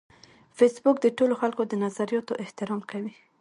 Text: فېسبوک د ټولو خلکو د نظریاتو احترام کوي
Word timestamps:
فېسبوک 0.57 0.97
د 1.01 1.07
ټولو 1.17 1.33
خلکو 1.41 1.61
د 1.67 1.73
نظریاتو 1.83 2.33
احترام 2.43 2.81
کوي 2.91 3.13